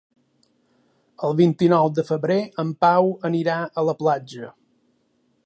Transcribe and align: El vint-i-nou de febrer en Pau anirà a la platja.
El 1.27 1.37
vint-i-nou 1.41 1.91
de 1.99 2.05
febrer 2.07 2.39
en 2.65 2.73
Pau 2.87 3.13
anirà 3.31 3.59
a 3.63 3.85
la 3.91 3.97
platja. 4.05 4.51